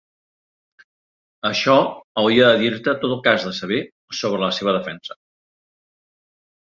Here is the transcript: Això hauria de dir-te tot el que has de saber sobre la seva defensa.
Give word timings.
Això 1.49 1.75
hauria 2.21 2.47
de 2.49 2.57
dir-te 2.63 2.95
tot 3.03 3.13
el 3.17 3.21
que 3.27 3.33
has 3.35 3.45
de 3.49 3.53
saber 3.61 3.81
sobre 4.23 4.43
la 4.45 4.53
seva 4.61 4.75
defensa. 4.81 5.19